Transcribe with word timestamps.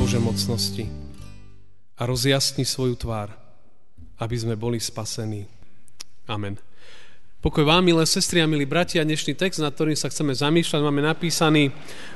Bože 0.00 0.16
mocnosti 0.16 0.88
a 2.00 2.08
rozjasni 2.08 2.64
svoju 2.64 2.96
tvár, 2.96 3.36
aby 4.16 4.32
sme 4.32 4.56
boli 4.56 4.80
spasení. 4.80 5.44
Amen. 6.24 6.56
Pokoj 7.44 7.68
vám, 7.68 7.84
milé 7.84 8.08
sestry 8.08 8.40
a 8.40 8.48
milí 8.48 8.64
bratia, 8.64 9.04
dnešný 9.04 9.36
text, 9.36 9.60
nad 9.60 9.76
ktorým 9.76 10.00
sa 10.00 10.08
chceme 10.08 10.32
zamýšľať, 10.32 10.80
máme 10.80 11.04
napísaný 11.04 11.68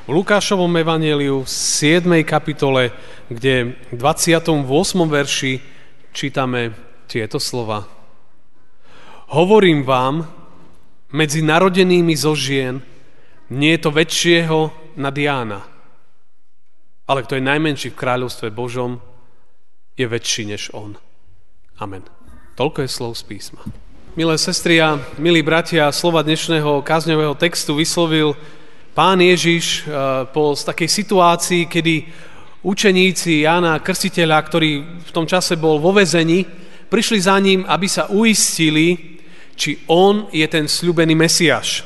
v 0.09 0.11
Lukášovom 0.17 0.73
evaneliu 0.81 1.45
v 1.45 1.49
7. 1.53 2.09
kapitole, 2.25 2.89
kde 3.29 3.77
v 3.93 3.97
28. 4.01 4.49
verši 5.05 5.53
čítame 6.17 6.73
tieto 7.05 7.37
slova. 7.37 7.85
Hovorím 9.29 9.85
vám, 9.85 10.25
medzi 11.13 11.45
narodenými 11.45 12.17
zo 12.17 12.33
žien 12.33 12.81
nie 13.53 13.77
je 13.77 13.81
to 13.85 13.93
väčšieho 13.93 14.73
nad 14.97 15.13
Jána. 15.13 15.74
Ale 17.05 17.21
kto 17.21 17.37
je 17.37 17.45
najmenší 17.45 17.93
v 17.93 18.01
kráľovstve 18.01 18.49
Božom, 18.49 18.97
je 19.93 20.09
väčší 20.09 20.49
než 20.49 20.73
on. 20.73 20.97
Amen. 21.77 22.01
Toľko 22.57 22.81
je 22.81 22.89
slov 22.89 23.13
z 23.21 23.23
písma. 23.29 23.61
Milé 24.17 24.39
sestry 24.39 24.81
a 24.81 24.97
milí 25.21 25.45
bratia, 25.45 25.93
slova 25.93 26.25
dnešného 26.25 26.81
kázňového 26.81 27.35
textu 27.37 27.77
vyslovil 27.77 28.33
pán 28.97 29.21
Ježiš 29.21 29.85
eh, 29.85 29.91
po 30.33 30.57
takej 30.57 30.89
situácii, 30.89 31.69
kedy 31.69 31.95
učeníci 32.65 33.45
Jána 33.45 33.83
Krstiteľa, 33.85 34.39
ktorý 34.41 34.71
v 35.05 35.11
tom 35.13 35.29
čase 35.29 35.61
bol 35.61 35.77
vo 35.83 35.93
vezení, 35.93 36.47
prišli 36.89 37.19
za 37.21 37.37
ním, 37.37 37.69
aby 37.69 37.85
sa 37.85 38.09
uistili, 38.09 39.19
či 39.59 39.83
on 39.93 40.33
je 40.33 40.47
ten 40.49 40.65
sľubený 40.65 41.13
Mesiáš. 41.13 41.85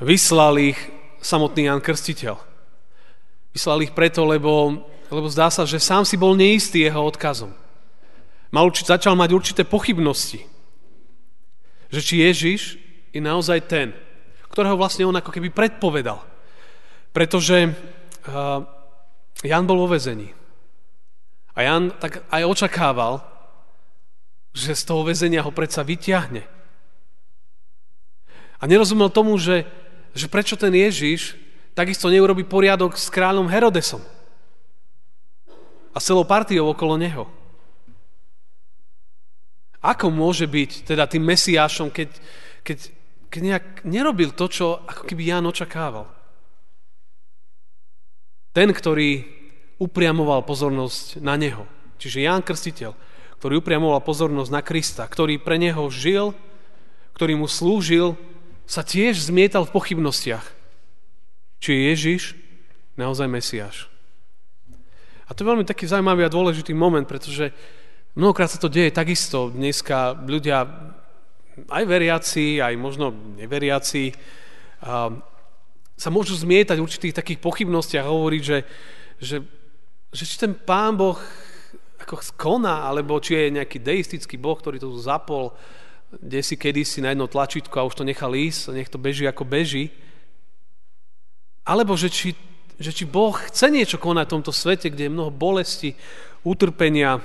Vyslal 0.00 0.72
ich 0.72 0.78
samotný 1.20 1.68
Ján 1.68 1.84
Krstiteľ. 1.84 2.51
Vyslal 3.52 3.84
ich 3.84 3.92
preto, 3.92 4.24
lebo, 4.24 4.82
lebo 5.12 5.28
zdá 5.28 5.52
sa, 5.52 5.68
že 5.68 5.80
sám 5.80 6.08
si 6.08 6.16
bol 6.16 6.32
neistý 6.32 6.88
jeho 6.88 7.04
odkazom. 7.04 7.52
Mal, 8.52 8.68
začal 8.72 9.16
mať 9.16 9.30
určité 9.32 9.62
pochybnosti 9.64 10.52
že 11.92 12.00
či 12.00 12.24
Ježiš 12.24 12.80
je 13.12 13.20
naozaj 13.20 13.68
ten, 13.68 13.92
ktorého 14.48 14.80
vlastne 14.80 15.04
on 15.04 15.12
ako 15.12 15.28
keby 15.28 15.52
predpovedal. 15.52 16.24
Pretože 17.12 17.68
uh, 17.68 18.64
Jan 19.44 19.68
bol 19.68 19.84
vo 19.84 19.92
vezení. 19.92 20.32
A 21.52 21.68
Jan 21.68 21.92
tak 22.00 22.24
aj 22.32 22.48
očakával, 22.48 23.20
že 24.56 24.72
z 24.72 24.82
toho 24.88 25.04
väzenia 25.04 25.44
ho 25.44 25.52
predsa 25.52 25.84
vyťahne. 25.84 26.48
A 28.56 28.62
nerozumel 28.64 29.12
tomu, 29.12 29.36
že, 29.36 29.68
že 30.16 30.32
prečo 30.32 30.56
ten 30.56 30.72
Ježiš 30.72 31.36
takisto 31.72 32.12
neurobi 32.12 32.44
poriadok 32.44 32.96
s 32.96 33.08
kráľom 33.08 33.48
Herodesom 33.48 34.00
a 35.92 35.98
celou 36.00 36.24
partiou 36.24 36.72
okolo 36.72 36.96
neho. 36.96 37.28
Ako 39.82 40.14
môže 40.14 40.46
byť 40.46 40.86
teda 40.86 41.10
tým 41.10 41.26
mesiášom, 41.26 41.90
keď, 41.90 42.08
keď, 42.62 42.78
keď 43.28 43.40
nejak 43.42 43.66
nerobil 43.82 44.30
to, 44.30 44.46
čo 44.46 44.66
ako 44.86 45.02
keby 45.10 45.34
Ján 45.34 45.44
očakával? 45.44 46.06
Ten, 48.54 48.70
ktorý 48.70 49.26
upriamoval 49.82 50.46
pozornosť 50.46 51.18
na 51.18 51.34
neho, 51.34 51.66
čiže 51.98 52.22
Ján 52.22 52.46
Krstiteľ, 52.46 52.94
ktorý 53.42 53.58
upriamoval 53.58 54.06
pozornosť 54.06 54.50
na 54.54 54.62
Krista, 54.62 55.02
ktorý 55.02 55.42
pre 55.42 55.58
neho 55.58 55.82
žil, 55.90 56.30
ktorý 57.18 57.42
mu 57.42 57.50
slúžil, 57.50 58.14
sa 58.70 58.86
tiež 58.86 59.18
zmietal 59.18 59.66
v 59.66 59.74
pochybnostiach. 59.74 60.61
Či 61.62 61.70
je 61.70 61.82
Ježiš 61.94 62.22
naozaj 62.98 63.30
Mesiáš. 63.30 63.86
A 65.30 65.32
to 65.32 65.46
je 65.46 65.50
veľmi 65.54 65.62
taký 65.62 65.86
zaujímavý 65.86 66.26
a 66.26 66.34
dôležitý 66.34 66.74
moment, 66.74 67.06
pretože 67.06 67.54
Mnohokrát 68.12 68.52
sa 68.52 68.60
to 68.60 68.68
deje 68.68 68.92
takisto. 68.92 69.48
Dneska 69.48 70.12
ľudia, 70.12 70.68
aj 71.72 71.84
veriaci, 71.88 72.60
aj 72.60 72.76
možno 72.76 73.08
neveriaci, 73.40 74.12
sa 75.96 76.08
môžu 76.12 76.36
zmietať 76.36 76.76
v 76.76 76.84
určitých 76.84 77.16
takých 77.16 77.40
pochybnostiach 77.40 78.04
a 78.04 78.12
hovoriť, 78.12 78.42
že, 78.44 78.58
že, 79.16 79.36
že 80.12 80.24
či 80.28 80.36
ten 80.36 80.52
pán 80.52 81.00
Boh 81.00 81.16
ako 82.04 82.20
koná, 82.36 82.84
alebo 82.84 83.16
či 83.16 83.32
je 83.32 83.56
nejaký 83.56 83.80
deistický 83.80 84.36
Boh, 84.36 84.60
ktorý 84.60 84.76
to 84.76 84.92
zapol 85.00 85.56
kde 86.12 86.44
si 86.44 86.60
kedysi 86.60 87.00
na 87.00 87.16
jedno 87.16 87.24
tlačítko 87.24 87.72
a 87.72 87.88
už 87.88 87.96
to 87.96 88.04
nechal 88.04 88.28
ísť, 88.36 88.76
nech 88.76 88.92
to 88.92 89.00
beží 89.00 89.24
ako 89.24 89.48
beží. 89.48 89.88
Alebo 91.62 91.94
že 91.94 92.10
či, 92.10 92.34
že 92.78 92.90
či 92.90 93.04
Boh 93.06 93.34
chce 93.34 93.70
niečo 93.70 93.98
konať 93.98 94.24
v 94.26 94.34
tomto 94.34 94.52
svete, 94.54 94.90
kde 94.90 95.06
je 95.06 95.14
mnoho 95.14 95.30
bolesti, 95.30 95.94
utrpenia, 96.42 97.22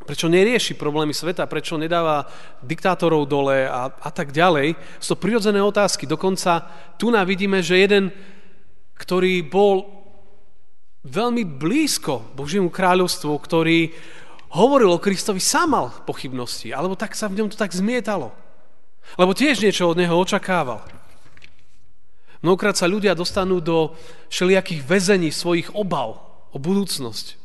Prečo 0.00 0.32
nerieši 0.32 0.80
problémy 0.80 1.12
sveta, 1.12 1.44
prečo 1.44 1.76
nedáva 1.76 2.24
diktátorov 2.64 3.28
dole 3.28 3.68
a, 3.68 3.92
a 3.92 4.10
tak 4.10 4.32
ďalej. 4.32 4.72
Sú 4.96 5.12
to 5.14 5.22
prirodzené 5.22 5.60
otázky. 5.60 6.08
Dokonca 6.08 6.64
tu 6.96 7.12
vidíme, 7.12 7.60
že 7.60 7.84
jeden, 7.84 8.08
ktorý 8.96 9.44
bol 9.44 9.84
veľmi 11.04 11.44
blízko 11.44 12.32
Božiemu 12.32 12.72
kráľovstvu, 12.72 13.32
ktorý 13.44 13.92
hovoril 14.56 14.88
o 14.96 14.98
Kristovi, 14.98 15.38
sám 15.38 15.68
mal 15.68 15.86
pochybnosti, 16.08 16.72
alebo 16.72 16.96
tak 16.96 17.12
sa 17.12 17.28
v 17.28 17.44
ňom 17.44 17.52
to 17.52 17.60
tak 17.60 17.76
zmietalo. 17.76 18.32
Lebo 19.20 19.36
tiež 19.36 19.60
niečo 19.60 19.84
od 19.84 20.00
neho 20.00 20.16
očakával. 20.16 20.80
Mnohokrát 22.40 22.76
sa 22.76 22.88
ľudia 22.88 23.12
dostanú 23.12 23.60
do 23.60 23.92
všelijakých 24.32 24.80
väzení 24.84 25.28
svojich 25.28 25.72
obav 25.76 26.20
o 26.50 26.56
budúcnosť 26.56 27.40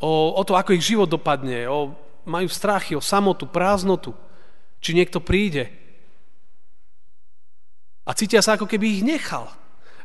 o, 0.00 0.34
o 0.34 0.42
to, 0.46 0.54
ako 0.54 0.74
ich 0.74 0.86
život 0.86 1.10
dopadne, 1.10 1.66
o, 1.66 1.94
majú 2.26 2.46
strachy 2.50 2.94
o 2.94 3.02
samotu, 3.02 3.46
prázdnotu, 3.50 4.14
či 4.78 4.94
niekto 4.94 5.18
príde. 5.18 5.70
A 8.06 8.14
cítia 8.14 8.40
sa, 8.40 8.56
ako 8.56 8.64
keby 8.64 9.00
ich 9.00 9.02
nechal. 9.04 9.50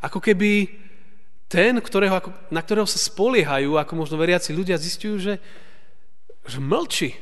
Ako 0.03 0.19
keby 0.19 0.67
ten, 1.47 1.77
ktorého, 1.79 2.19
na 2.51 2.59
ktorého 2.59 2.89
sa 2.89 2.99
spoliehajú, 2.99 3.77
ako 3.77 3.93
možno 3.95 4.19
veriaci 4.19 4.51
ľudia 4.51 4.75
zistujú, 4.75 5.21
že, 5.21 5.33
že 6.43 6.59
mlčí. 6.59 7.15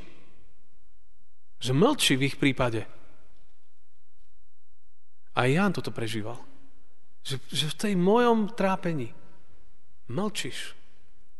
Že 1.61 1.71
mlčí 1.75 2.13
v 2.17 2.25
ich 2.31 2.35
prípade. 2.39 2.87
A 5.35 5.47
Jan 5.47 5.71
toto 5.71 5.93
prežíval. 5.95 6.39
Že, 7.21 7.35
že 7.47 7.65
v 7.71 7.79
tej 7.79 7.93
mojom 7.95 8.51
trápení 8.51 9.15
mlčíš. 10.11 10.75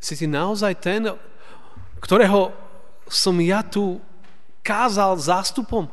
Si 0.02 0.14
ty 0.16 0.26
naozaj 0.26 0.74
ten, 0.80 1.12
ktorého 2.00 2.56
som 3.06 3.36
ja 3.44 3.62
tu 3.62 4.00
kázal 4.64 5.20
zástupom? 5.20 5.90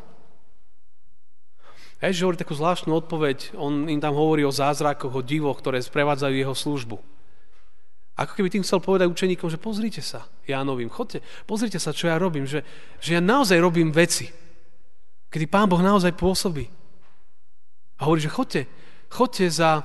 Ježiš 1.98 2.22
hovorí 2.22 2.38
takú 2.38 2.54
zvláštnu 2.54 2.94
odpoveď. 2.94 3.58
On 3.58 3.90
im 3.90 3.98
tam 3.98 4.14
hovorí 4.14 4.46
o 4.46 4.54
zázrakoch, 4.54 5.10
o 5.10 5.26
divoch, 5.26 5.58
ktoré 5.58 5.82
sprevádzajú 5.82 6.34
jeho 6.38 6.54
službu. 6.54 6.96
Ako 8.18 8.32
keby 8.34 8.50
tým 8.50 8.62
chcel 8.66 8.82
povedať 8.82 9.10
učeníkom, 9.10 9.50
že 9.50 9.62
pozrite 9.62 10.02
sa, 10.02 10.26
Jánovým, 10.42 10.90
chodte, 10.90 11.22
pozrite 11.46 11.78
sa, 11.78 11.94
čo 11.94 12.10
ja 12.10 12.18
robím, 12.18 12.50
že, 12.50 12.66
že 12.98 13.14
ja 13.14 13.22
naozaj 13.22 13.62
robím 13.62 13.94
veci, 13.94 14.26
kedy 15.30 15.46
Pán 15.46 15.70
Boh 15.70 15.78
naozaj 15.78 16.18
pôsobí. 16.18 16.66
A 17.98 18.06
hovorí, 18.06 18.22
že 18.22 18.30
chodte, 18.30 18.70
chodte 19.10 19.50
za, 19.50 19.82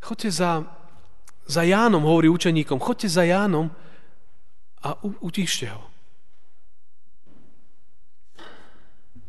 chodte 0.00 0.28
za 0.28 0.64
za 1.46 1.62
Jánom, 1.62 2.06
hovorí 2.06 2.30
učeníkom, 2.30 2.78
chodte 2.78 3.10
za 3.10 3.26
Jánom 3.26 3.70
a 4.82 4.94
utíšte 5.02 5.66
ho. 5.70 5.82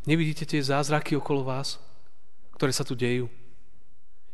Nevidíte 0.04 0.44
tie 0.44 0.60
zázraky 0.60 1.16
okolo 1.16 1.42
vás, 1.48 1.80
ktoré 2.54 2.70
sa 2.70 2.84
tu 2.84 2.92
dejú? 2.92 3.26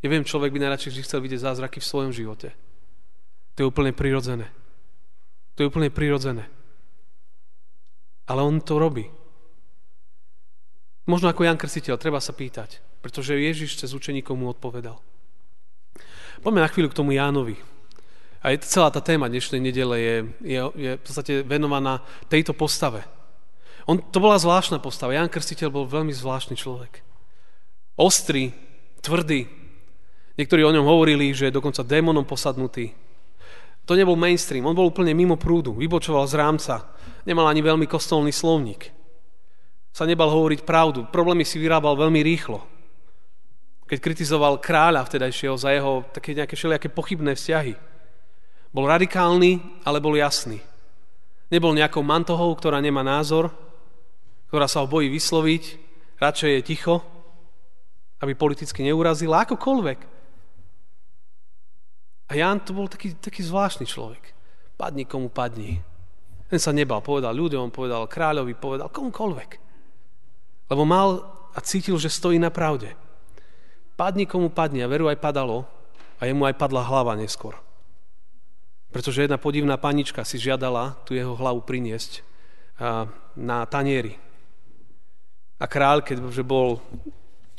Ja 0.01 0.09
viem, 0.11 0.27
človek 0.27 0.51
by 0.51 0.59
najradšej 0.67 0.91
vždy 0.97 1.03
chcel 1.07 1.21
vidieť 1.23 1.41
zázraky 1.45 1.79
v 1.79 1.89
svojom 1.89 2.13
živote. 2.13 2.57
To 3.55 3.59
je 3.63 3.71
úplne 3.71 3.95
prirodzené. 3.95 4.49
To 5.55 5.63
je 5.63 5.69
úplne 5.71 5.93
prirodzené. 5.93 6.49
Ale 8.27 8.41
on 8.41 8.65
to 8.65 8.81
robí. 8.81 9.07
Možno 11.05 11.29
ako 11.29 11.45
Jan 11.45 11.61
Krstiteľ, 11.61 12.01
treba 12.01 12.19
sa 12.19 12.33
pýtať, 12.33 12.81
pretože 13.01 13.37
Ježiš 13.37 13.81
cez 13.81 13.91
učeníkov 13.97 14.37
mu 14.37 14.53
odpovedal. 14.53 15.01
Poďme 16.41 16.65
na 16.65 16.71
chvíľu 16.73 16.89
k 16.93 16.99
tomu 17.01 17.13
Jánovi. 17.13 17.61
A 18.41 18.57
celá 18.65 18.89
tá 18.89 19.05
téma 19.05 19.29
dnešnej 19.29 19.61
nedele 19.61 19.97
je, 20.01 20.17
je, 20.41 20.61
je 20.73 20.91
v 20.97 21.03
podstate 21.05 21.45
venovaná 21.45 22.01
tejto 22.33 22.57
postave. 22.57 23.05
On, 23.85 24.01
to 24.01 24.17
bola 24.17 24.41
zvláštna 24.41 24.81
postava. 24.81 25.13
Jan 25.13 25.29
Krstiteľ 25.29 25.69
bol 25.69 25.85
veľmi 25.85 26.13
zvláštny 26.17 26.57
človek. 26.57 27.05
Ostrý, 28.01 28.57
tvrdý. 29.05 29.45
Niektorí 30.41 30.65
o 30.65 30.73
ňom 30.73 30.89
hovorili, 30.89 31.37
že 31.37 31.53
je 31.53 31.57
dokonca 31.61 31.85
démonom 31.85 32.25
posadnutý. 32.25 32.97
To 33.85 33.93
nebol 33.93 34.17
mainstream, 34.17 34.65
on 34.65 34.77
bol 34.77 34.89
úplne 34.89 35.13
mimo 35.13 35.35
prúdu, 35.35 35.75
vybočoval 35.75 36.25
z 36.31 36.39
rámca, 36.39 36.95
nemal 37.27 37.51
ani 37.51 37.61
veľmi 37.61 37.91
kostolný 37.91 38.31
slovník. 38.31 38.89
Sa 39.91 40.07
nebal 40.07 40.31
hovoriť 40.31 40.63
pravdu, 40.63 41.11
problémy 41.11 41.43
si 41.43 41.59
vyrábal 41.59 41.99
veľmi 41.99 42.23
rýchlo. 42.23 42.63
Keď 43.91 43.99
kritizoval 43.99 44.63
kráľa 44.63 45.03
vtedajšieho 45.03 45.59
za 45.59 45.75
jeho 45.75 46.07
také 46.15 46.31
nejaké 46.39 46.55
všelijaké 46.55 46.95
pochybné 46.95 47.35
vzťahy. 47.35 47.75
Bol 48.71 48.87
radikálny, 48.87 49.83
ale 49.83 49.99
bol 49.99 50.15
jasný. 50.15 50.63
Nebol 51.51 51.75
nejakou 51.75 52.07
mantohou, 52.07 52.55
ktorá 52.55 52.79
nemá 52.79 53.03
názor, 53.03 53.51
ktorá 54.47 54.71
sa 54.71 54.87
ho 54.87 54.87
bojí 54.87 55.11
vysloviť, 55.11 55.63
radšej 56.23 56.51
je 56.55 56.63
ticho, 56.63 57.03
aby 58.23 58.39
politicky 58.39 58.87
neurazila, 58.87 59.43
akokoľvek. 59.43 59.99
A 62.31 62.39
Jan 62.39 62.63
to 62.63 62.71
bol 62.71 62.87
taký, 62.87 63.19
taký 63.19 63.43
zvláštny 63.43 63.91
človek. 63.91 64.23
Padni 64.79 65.03
komu 65.03 65.35
padni. 65.35 65.83
Ten 66.47 66.63
sa 66.63 66.71
nebal, 66.71 67.03
povedal 67.03 67.35
ľuďom, 67.35 67.75
povedal 67.75 68.07
kráľovi, 68.07 68.55
povedal 68.55 68.87
komukoľvek. 68.87 69.51
Lebo 70.71 70.83
mal 70.87 71.27
a 71.51 71.59
cítil, 71.59 71.99
že 71.99 72.07
stojí 72.07 72.39
na 72.39 72.55
pravde. 72.55 72.95
Padni 74.01 74.25
komu 74.25 74.49
padni 74.49 74.81
a 74.81 74.89
veru 74.89 75.13
aj 75.13 75.21
padalo 75.21 75.69
a 76.17 76.25
jemu 76.25 76.49
aj 76.49 76.57
padla 76.57 76.81
hlava 76.89 77.13
neskôr. 77.21 77.53
Pretože 78.89 79.29
jedna 79.29 79.37
podivná 79.37 79.77
panička 79.77 80.25
si 80.25 80.41
žiadala 80.41 80.97
tú 81.05 81.13
jeho 81.13 81.37
hlavu 81.37 81.61
priniesť 81.61 82.25
na 83.37 83.69
tanieri. 83.69 84.17
A 85.61 85.69
kráľ, 85.69 86.01
keďže 86.01 86.41
bol 86.41 86.81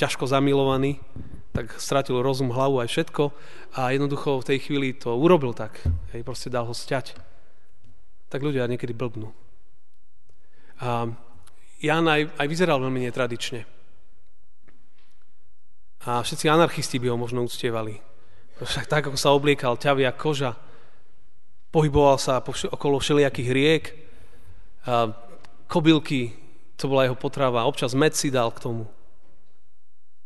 ťažko 0.01 0.25
zamilovaný, 0.25 0.97
tak 1.53 1.77
stratil 1.77 2.17
rozum, 2.25 2.49
hlavu 2.49 2.81
aj 2.81 2.89
všetko 2.89 3.23
a 3.77 3.93
jednoducho 3.93 4.41
v 4.41 4.47
tej 4.49 4.57
chvíli 4.65 4.97
to 4.97 5.13
urobil 5.13 5.53
tak. 5.53 5.77
Hej, 6.09 6.25
proste 6.25 6.49
dal 6.49 6.65
ho 6.65 6.73
sťať. 6.73 7.21
Tak 8.33 8.41
ľudia 8.41 8.65
niekedy 8.65 8.97
blbnú. 8.97 9.29
A 10.81 11.05
Jan 11.85 12.05
aj, 12.09 12.33
aj 12.33 12.47
vyzeral 12.49 12.81
veľmi 12.81 13.05
netradične. 13.05 13.80
A 16.05 16.25
všetci 16.25 16.49
anarchisti 16.49 16.97
by 16.97 17.13
ho 17.13 17.17
možno 17.17 17.45
uctievali. 17.45 18.01
Však 18.61 18.89
tak, 18.89 19.09
ako 19.09 19.17
sa 19.17 19.33
obliekal, 19.33 19.77
ťavia 19.77 20.13
koža, 20.13 20.53
Pohyboval 21.71 22.19
sa 22.19 22.43
okolo 22.43 22.99
všelijakých 22.99 23.49
riek, 23.49 23.83
a 24.83 25.07
kobylky, 25.71 26.35
to 26.75 26.91
bola 26.91 27.07
jeho 27.07 27.15
potrava, 27.15 27.63
občas 27.63 27.95
med 27.95 28.11
si 28.11 28.27
dal 28.27 28.51
k 28.51 28.59
tomu. 28.59 28.91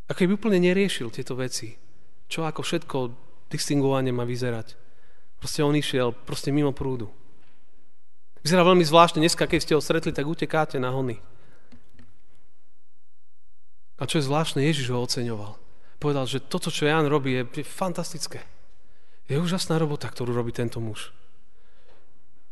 Ako 0.10 0.26
by 0.26 0.34
úplne 0.42 0.58
neriešil 0.58 1.14
tieto 1.14 1.38
veci. 1.38 1.78
Čo 2.26 2.50
ako 2.50 2.66
všetko 2.66 2.98
distingovanie 3.54 4.10
má 4.10 4.26
vyzerať. 4.26 4.74
Proste 5.38 5.62
on 5.62 5.78
išiel 5.78 6.18
proste 6.18 6.50
mimo 6.50 6.74
prúdu. 6.74 7.14
Vyzerá 8.42 8.66
veľmi 8.66 8.82
zvláštne. 8.82 9.22
Dneska, 9.22 9.46
keď 9.46 9.60
ste 9.62 9.76
ho 9.78 9.82
stretli, 9.82 10.10
tak 10.14 10.26
utekáte 10.26 10.82
na 10.82 10.90
hony. 10.90 11.22
A 14.02 14.10
čo 14.10 14.18
je 14.18 14.26
zvláštne, 14.26 14.66
Ježiš 14.66 14.90
ho 14.90 14.98
oceňoval. 14.98 15.65
Povedal, 16.00 16.28
že 16.28 16.44
toto, 16.44 16.68
čo 16.70 16.86
Jan 16.86 17.08
robí, 17.08 17.42
je, 17.42 17.64
fantastické. 17.64 18.44
Je 19.26 19.40
úžasná 19.42 19.80
robota, 19.82 20.06
ktorú 20.06 20.36
robí 20.36 20.54
tento 20.54 20.78
muž. 20.78 21.10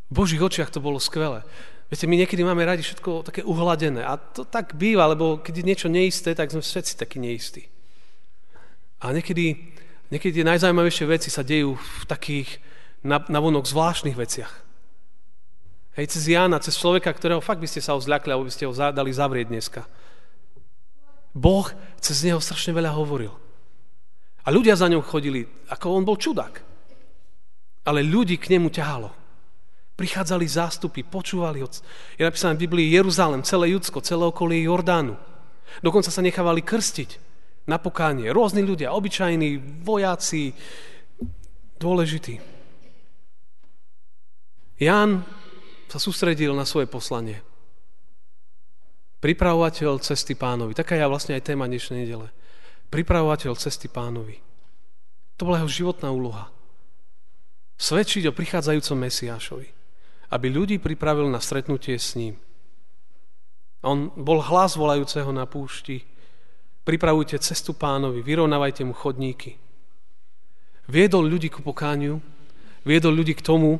V 0.09 0.23
Božích 0.23 0.41
očiach 0.41 0.73
to 0.73 0.81
bolo 0.81 0.97
skvelé. 0.97 1.45
Viete, 1.91 2.09
my 2.09 2.17
niekedy 2.17 2.41
máme 2.41 2.65
radi 2.65 2.81
všetko 2.81 3.27
také 3.27 3.45
uhladené. 3.45 4.01
A 4.01 4.17
to 4.17 4.47
tak 4.47 4.73
býva, 4.73 5.05
lebo 5.05 5.37
keď 5.37 5.61
je 5.61 5.67
niečo 5.67 5.87
neisté, 5.91 6.33
tak 6.33 6.49
sme 6.49 6.65
všetci 6.65 6.97
takí 6.97 7.21
neistí. 7.21 7.69
A 9.03 9.13
niekedy, 9.13 9.75
niekedy 10.09 10.41
najzaujímavejšie 10.41 11.05
veci 11.05 11.29
sa 11.29 11.45
dejú 11.45 11.75
v 11.77 12.03
takých 12.07 12.57
navonok 13.05 13.67
zvláštnych 13.67 14.15
veciach. 14.15 14.53
Hej, 15.93 16.17
cez 16.17 16.25
Jána, 16.25 16.57
cez 16.57 16.73
človeka, 16.73 17.13
ktorého 17.13 17.43
fakt 17.43 17.61
by 17.61 17.69
ste 17.69 17.83
sa 17.83 17.93
ho 17.93 18.01
zľakli, 18.01 18.33
alebo 18.33 18.49
by 18.49 18.53
ste 18.55 18.65
ho 18.65 18.73
dali 18.73 19.11
zavrieť 19.13 19.45
dneska. 19.51 19.85
Boh 21.33 21.65
cez 21.97 22.21
neho 22.21 22.37
strašne 22.37 22.77
veľa 22.77 22.93
hovoril. 22.93 23.33
A 24.45 24.51
ľudia 24.53 24.77
za 24.77 24.85
ňou 24.87 25.01
chodili, 25.01 25.49
ako 25.71 25.97
on 25.97 26.05
bol 26.05 26.19
čudák. 26.19 26.61
Ale 27.89 28.05
ľudí 28.05 28.37
k 28.37 28.53
nemu 28.53 28.69
ťahalo. 28.69 29.09
Prichádzali 29.93 30.45
zástupy, 30.49 31.05
počúvali 31.05 31.61
ho. 31.61 31.69
Je 32.17 32.25
napísané 32.25 32.57
v 32.57 32.63
Biblii 32.65 32.93
Jeruzalem, 32.93 33.45
celé 33.45 33.73
Judsko, 33.77 34.01
celé 34.01 34.25
okolie 34.25 34.65
Jordánu. 34.65 35.15
Dokonca 35.81 36.11
sa 36.11 36.21
nechávali 36.21 36.61
krstiť 36.65 37.17
na 37.69 37.79
pokánie. 37.79 38.29
Rôzni 38.29 38.65
ľudia, 38.65 38.91
obyčajní, 38.91 39.81
vojaci, 39.85 40.51
dôležití. 41.79 42.41
Ján 44.81 45.23
sa 45.87 46.01
sústredil 46.01 46.51
na 46.57 46.65
svoje 46.67 46.89
poslanie. 46.89 47.39
Pripravovateľ 49.23 50.03
cesty 50.03 50.35
pánovi. 50.35 50.75
Taká 50.75 50.99
je 50.99 51.07
vlastne 51.07 51.39
aj 51.39 51.47
téma 51.47 51.63
dnešnej 51.71 52.03
nedele. 52.03 52.27
Pripravovateľ 52.91 53.55
cesty 53.55 53.87
pánovi. 53.87 54.43
To 55.39 55.47
bola 55.47 55.63
jeho 55.63 55.71
životná 55.71 56.11
úloha. 56.11 56.51
Svedčiť 57.79 58.27
o 58.27 58.35
prichádzajúcom 58.35 59.07
Mesiášovi 59.07 59.83
aby 60.33 60.49
ľudí 60.49 60.81
pripravil 60.81 61.29
na 61.29 61.37
stretnutie 61.37 61.93
s 61.93 62.17
ním. 62.17 62.41
On 63.85 64.09
bol 64.17 64.41
hlas 64.41 64.73
volajúceho 64.73 65.29
na 65.29 65.45
púšti. 65.45 66.01
Pripravujte 66.81 67.37
cestu 67.37 67.77
pánovi, 67.77 68.25
vyrovnávajte 68.25 68.81
mu 68.81 68.97
chodníky. 68.97 69.61
Viedol 70.89 71.29
ľudí 71.29 71.53
ku 71.53 71.61
pokániu, 71.61 72.17
viedol 72.81 73.13
ľudí 73.13 73.37
k 73.37 73.45
tomu, 73.45 73.77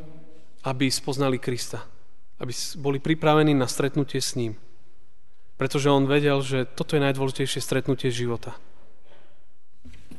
aby 0.63 0.87
spoznali 0.93 1.41
Krista. 1.41 1.81
Aby 2.37 2.53
boli 2.77 3.01
pripravení 3.01 3.57
na 3.57 3.65
stretnutie 3.65 4.21
s 4.21 4.37
ním. 4.37 4.53
Pretože 5.57 5.93
on 5.93 6.09
vedel, 6.09 6.41
že 6.41 6.65
toto 6.65 6.97
je 6.97 7.05
najdôležitejšie 7.05 7.61
stretnutie 7.61 8.09
života. 8.09 8.57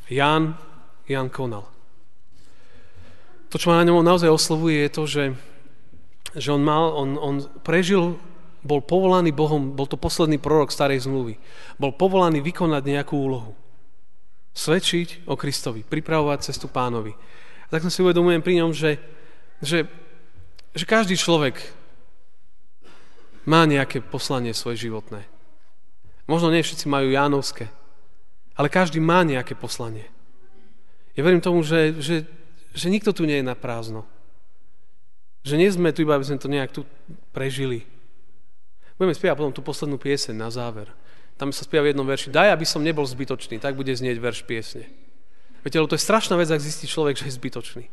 Ján, 0.07 0.55
Ján 1.09 1.29
konal. 1.33 1.67
To, 3.51 3.61
čo 3.61 3.71
ma 3.71 3.79
na 3.79 3.87
ňom 3.87 4.03
naozaj 4.03 4.31
oslovuje, 4.31 4.87
je 4.87 4.91
to, 4.91 5.05
že 5.07 5.25
že 6.35 6.51
on, 6.51 6.63
mal, 6.63 6.91
on, 6.95 7.15
on 7.15 7.35
prežil, 7.63 8.19
bol 8.67 8.83
povolaný 8.83 9.31
Bohom, 9.31 9.73
bol 9.77 9.87
to 9.87 9.95
posledný 9.95 10.43
prorok 10.43 10.75
starej 10.75 11.07
zmluvy. 11.07 11.39
Bol 11.79 11.95
povolaný 11.95 12.43
vykonať 12.43 12.83
nejakú 12.83 13.15
úlohu. 13.15 13.55
Svedčiť 14.55 15.27
o 15.31 15.39
Kristovi, 15.39 15.87
pripravovať 15.87 16.51
cestu 16.51 16.67
pánovi. 16.67 17.15
A 17.67 17.69
tak 17.71 17.87
som 17.87 17.91
si 17.91 18.03
uvedomujem 18.03 18.43
pri 18.43 18.55
ňom, 18.63 18.71
že, 18.75 18.99
že, 19.63 19.87
že 20.75 20.85
každý 20.87 21.15
človek 21.19 21.59
má 23.45 23.65
nejaké 23.69 24.01
poslanie 24.01 24.57
svoje 24.57 24.89
životné. 24.89 25.25
Možno 26.25 26.49
nie 26.49 26.65
všetci 26.65 26.89
majú 26.89 27.13
Jánovské, 27.13 27.69
ale 28.57 28.73
každý 28.73 29.01
má 29.01 29.21
nejaké 29.25 29.53
poslanie. 29.53 30.09
Ja 31.15 31.23
verím 31.23 31.45
tomu, 31.45 31.63
že, 31.63 31.95
že, 32.01 32.27
že 32.75 32.87
nikto 32.91 33.15
tu 33.15 33.29
nie 33.29 33.39
je 33.39 33.47
na 33.47 33.55
prázdno. 33.55 34.03
Že 35.45 35.55
nie 35.61 35.69
sme 35.71 35.93
tu 35.93 36.03
iba, 36.03 36.17
aby 36.17 36.27
sme 36.27 36.41
to 36.41 36.49
nejak 36.49 36.73
tu 36.73 36.83
prežili. 37.31 37.85
Budeme 38.97 39.15
spievať 39.15 39.37
potom 39.37 39.55
tú 39.55 39.63
poslednú 39.63 40.01
pieseň 40.01 40.35
na 40.35 40.49
záver. 40.49 40.89
Tam 41.37 41.51
sa 41.51 41.67
spieva 41.67 41.85
v 41.85 41.93
jednom 41.93 42.07
verši. 42.07 42.33
Daj, 42.33 42.55
aby 42.55 42.65
som 42.65 42.81
nebol 42.81 43.05
zbytočný. 43.05 43.61
Tak 43.61 43.77
bude 43.77 43.91
znieť 43.91 44.17
verš 44.23 44.47
piesne. 44.47 44.87
Viete, 45.61 45.77
lebo 45.77 45.91
to 45.91 45.99
je 45.99 46.07
strašná 46.07 46.39
vec, 46.39 46.49
ak 46.49 46.63
zistí 46.63 46.87
človek, 46.87 47.19
že 47.19 47.27
je 47.29 47.37
zbytočný. 47.37 47.85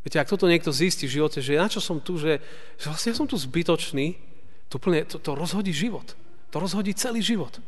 Viete, 0.00 0.16
ak 0.16 0.30
toto 0.30 0.48
niekto 0.48 0.72
zistí 0.72 1.04
v 1.04 1.20
živote, 1.20 1.44
že 1.44 1.60
na 1.60 1.68
čo 1.68 1.82
som 1.82 2.00
tu, 2.00 2.16
že, 2.16 2.40
že 2.80 2.86
vlastne 2.88 3.12
ja 3.12 3.16
som 3.18 3.28
tu 3.28 3.36
zbytočný, 3.36 4.29
to, 4.70 4.78
plne, 4.78 5.02
to, 5.04 5.18
to 5.18 5.34
rozhodí 5.34 5.74
život. 5.74 6.14
To 6.54 6.62
rozhodí 6.62 6.94
celý 6.94 7.20
život. 7.20 7.58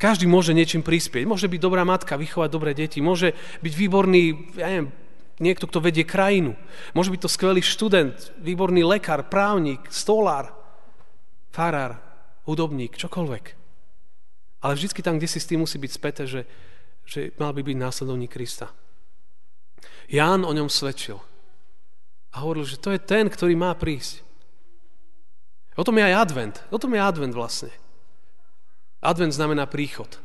Každý 0.00 0.26
môže 0.26 0.50
niečím 0.50 0.82
prispieť. 0.82 1.28
Môže 1.28 1.46
byť 1.46 1.60
dobrá 1.62 1.86
matka, 1.86 2.18
vychovať 2.18 2.50
dobré 2.50 2.74
deti. 2.74 2.98
Môže 2.98 3.38
byť 3.62 3.72
výborný, 3.78 4.50
ja 4.58 4.66
neviem, 4.66 4.90
niekto, 5.38 5.70
kto 5.70 5.78
vedie 5.78 6.02
krajinu. 6.02 6.58
Môže 6.90 7.14
byť 7.14 7.20
to 7.22 7.30
skvelý 7.30 7.62
študent, 7.62 8.34
výborný 8.42 8.82
lekár, 8.82 9.30
právnik, 9.30 9.86
stolár, 9.94 10.50
farár, 11.54 12.02
hudobník, 12.50 12.98
čokoľvek. 12.98 13.44
Ale 14.62 14.72
vždy 14.74 15.02
tam, 15.06 15.22
kde 15.22 15.30
si 15.30 15.38
s 15.38 15.46
tým 15.46 15.62
musí 15.62 15.78
byť 15.78 15.92
späté, 15.94 16.22
že, 16.26 16.50
že 17.06 17.30
mal 17.38 17.54
by 17.54 17.62
byť 17.62 17.76
následovník 17.78 18.34
Krista. 18.34 18.74
Ján 20.10 20.42
o 20.42 20.50
ňom 20.50 20.66
svedčil. 20.66 21.22
A 22.32 22.44
hovoril, 22.44 22.64
že 22.64 22.80
to 22.80 22.92
je 22.92 23.00
ten, 23.00 23.28
ktorý 23.28 23.52
má 23.52 23.72
prísť. 23.76 24.24
O 25.76 25.84
tom 25.84 25.96
je 25.96 26.04
aj 26.04 26.18
advent. 26.28 26.56
O 26.72 26.80
tom 26.80 26.92
je 26.92 27.00
advent 27.00 27.32
vlastne. 27.32 27.72
Advent 29.00 29.32
znamená 29.32 29.68
príchod. 29.68 30.20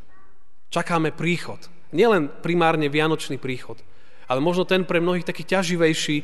Čakáme 0.71 1.15
príchod. 1.15 1.59
Nielen 1.95 2.27
primárne 2.43 2.91
vianočný 2.91 3.39
príchod, 3.39 3.79
ale 4.27 4.43
možno 4.43 4.67
ten 4.67 4.83
pre 4.83 4.99
mnohých 4.99 5.23
taký 5.23 5.47
ťaživejší, 5.47 6.17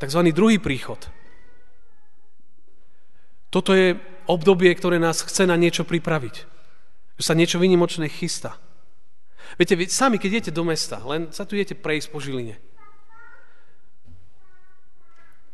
tzv. 0.00 0.20
druhý 0.32 0.56
príchod. 0.56 0.98
Toto 3.52 3.76
je 3.76 4.00
obdobie, 4.24 4.72
ktoré 4.72 4.96
nás 4.96 5.20
chce 5.20 5.44
na 5.44 5.60
niečo 5.60 5.84
pripraviť. 5.84 6.36
Že 7.20 7.24
sa 7.28 7.36
niečo 7.36 7.60
vynimočné 7.60 8.08
chystá. 8.08 8.56
Viete, 9.60 9.76
vy 9.76 9.92
sami, 9.92 10.16
keď 10.16 10.40
idete 10.40 10.52
do 10.56 10.64
mesta, 10.64 10.96
len 11.04 11.28
sa 11.28 11.44
tu 11.44 11.60
idete 11.60 11.76
prejsť 11.76 12.08
po 12.08 12.24
Žiline. 12.24 12.56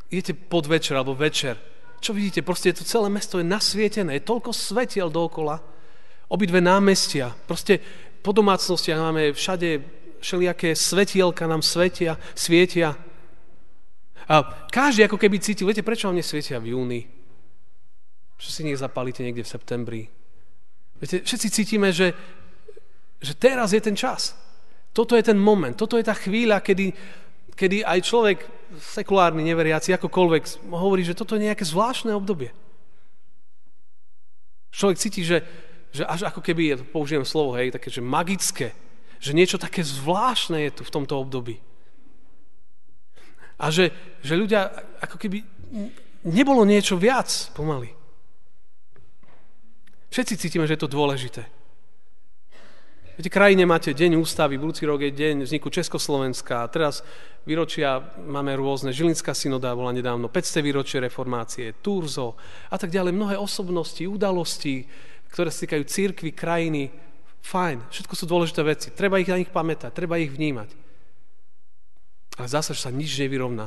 Idete 0.08 0.32
pod 0.32 0.64
večer 0.64 0.96
alebo 0.96 1.12
večer. 1.12 1.60
Čo 2.00 2.16
vidíte? 2.16 2.46
Proste 2.46 2.72
je 2.72 2.80
to 2.80 2.88
celé 2.88 3.12
mesto 3.12 3.36
je 3.36 3.46
nasvietené. 3.46 4.16
Je 4.16 4.28
toľko 4.28 4.54
svetiel 4.54 5.12
dookola. 5.12 5.60
Obidve 6.32 6.62
námestia. 6.64 7.34
Proste 7.44 7.80
po 8.22 8.32
domácnostiach 8.32 9.00
máme 9.00 9.32
všade 9.36 9.98
všelijaké 10.20 10.74
svetielka 10.74 11.46
nám 11.46 11.62
svetia, 11.62 12.18
svietia. 12.34 12.98
A 14.28 14.34
každý 14.68 15.06
ako 15.06 15.16
keby 15.16 15.40
cítil, 15.40 15.70
viete, 15.70 15.86
prečo 15.86 16.10
vám 16.10 16.18
nesvietia 16.18 16.60
v 16.60 16.76
júni? 16.76 17.00
Čo 18.38 18.48
si 18.50 18.60
nech 18.66 18.78
zapálite 18.78 19.24
niekde 19.24 19.46
v 19.46 19.52
septembri? 19.52 20.02
Viete, 20.98 21.22
všetci 21.22 21.48
cítime, 21.50 21.94
že, 21.94 22.12
že 23.22 23.32
teraz 23.38 23.72
je 23.72 23.80
ten 23.80 23.96
čas. 23.96 24.34
Toto 24.92 25.14
je 25.14 25.22
ten 25.22 25.38
moment, 25.38 25.74
toto 25.78 25.94
je 25.94 26.04
tá 26.04 26.14
chvíľa, 26.14 26.60
kedy, 26.60 26.90
kedy 27.58 27.82
aj 27.82 28.06
človek, 28.06 28.38
sekulárny, 28.78 29.42
neveriaci, 29.42 29.90
akokoľvek, 29.98 30.70
hovorí, 30.70 31.02
že 31.02 31.18
toto 31.18 31.34
je 31.34 31.50
nejaké 31.50 31.66
zvláštne 31.66 32.14
obdobie. 32.14 32.54
Človek 34.70 35.02
cíti, 35.02 35.26
že, 35.26 35.42
že 35.90 36.06
až 36.06 36.30
ako 36.30 36.38
keby, 36.38 36.62
ja 36.70 36.76
použijem 36.78 37.26
slovo, 37.26 37.58
hej, 37.58 37.74
také, 37.74 37.90
že 37.90 37.98
magické, 37.98 38.70
že 39.18 39.34
niečo 39.34 39.58
také 39.58 39.82
zvláštne 39.82 40.70
je 40.70 40.78
tu 40.78 40.82
v 40.86 40.94
tomto 40.94 41.18
období. 41.18 41.58
A 43.58 43.74
že, 43.74 43.90
že 44.22 44.38
ľudia, 44.38 44.70
ako 45.02 45.18
keby 45.18 45.42
nebolo 46.22 46.62
niečo 46.62 46.94
viac 46.94 47.50
pomaly. 47.58 47.90
Všetci 50.14 50.34
cítime, 50.38 50.64
že 50.70 50.78
je 50.78 50.82
to 50.86 50.94
dôležité. 50.94 51.57
Viete, 53.18 53.34
krajine 53.34 53.66
máte 53.66 53.90
deň 53.90 54.14
ústavy, 54.14 54.62
budúci 54.62 54.87
rok 54.87 55.02
je 55.02 55.10
deň 55.10 55.42
vzniku 55.42 55.75
Československa, 55.75 56.62
a 56.62 56.70
teraz 56.70 57.02
výročia 57.42 57.98
máme 58.14 58.54
rôzne, 58.54 58.94
Žilinská 58.94 59.34
synoda 59.34 59.75
bola 59.75 59.90
nedávno, 59.90 60.30
500 60.30 60.62
výročie 60.62 61.02
reformácie, 61.02 61.82
Turzo 61.82 62.38
a 62.70 62.78
tak 62.78 62.94
ďalej, 62.94 63.18
mnohé 63.18 63.34
osobnosti, 63.34 64.06
udalosti, 64.06 64.87
ktoré 65.34 65.50
sa 65.50 65.66
týkajú 65.66 65.82
církvy, 65.82 66.30
krajiny, 66.30 66.94
fajn, 67.42 67.90
všetko 67.90 68.14
sú 68.14 68.25
dôležité 68.30 68.62
veci, 68.62 68.94
treba 68.94 69.18
ich 69.18 69.26
na 69.26 69.42
nich 69.42 69.50
pamätať, 69.50 69.90
treba 69.90 70.14
ich 70.22 70.30
vnímať. 70.30 70.70
Ale 72.38 72.46
zase, 72.46 72.70
sa 72.78 72.94
nič 72.94 73.18
nevyrovná 73.18 73.66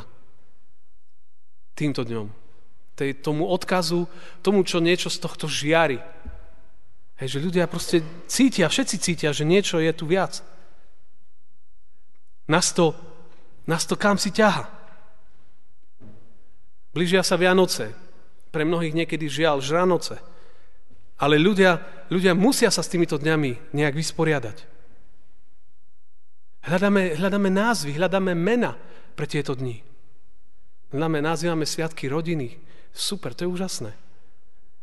týmto 1.75 2.07
dňom. 2.07 2.31
Tomu 3.19 3.51
odkazu, 3.51 4.07
tomu, 4.39 4.63
čo 4.63 4.79
niečo 4.79 5.11
z 5.11 5.19
tohto 5.19 5.51
žiari, 5.51 5.99
Hej, 7.21 7.37
že 7.37 7.45
ľudia 7.45 7.69
proste 7.69 8.01
cítia, 8.25 8.65
všetci 8.65 8.97
cítia, 8.97 9.29
že 9.29 9.45
niečo 9.45 9.77
je 9.77 9.93
tu 9.93 10.09
viac. 10.09 10.41
Nás 12.49 12.73
to, 12.73 12.97
nás 13.69 13.85
to 13.85 13.93
kam 13.93 14.17
si 14.17 14.33
ťaha. 14.33 14.65
Blížia 16.97 17.21
sa 17.21 17.37
Vianoce. 17.37 17.93
Pre 18.49 18.65
mnohých 18.65 18.97
niekedy 18.97 19.29
žiaľ 19.29 19.61
žranoce. 19.61 20.17
Ale 21.21 21.37
ľudia, 21.37 21.77
ľudia 22.09 22.33
musia 22.33 22.73
sa 22.73 22.81
s 22.81 22.89
týmito 22.89 23.21
dňami 23.21 23.69
nejak 23.77 23.93
vysporiadať. 23.93 24.57
Hľadáme, 26.65 27.21
hľadáme 27.21 27.49
názvy, 27.53 28.01
hľadáme 28.01 28.33
mena 28.33 28.73
pre 29.13 29.29
tieto 29.29 29.53
dni. 29.53 29.85
Hľadáme, 30.89 31.21
nazývame 31.21 31.69
sviatky 31.69 32.09
rodiny. 32.09 32.57
Super, 32.89 33.37
to 33.37 33.45
je 33.45 33.53
úžasné. 33.53 33.93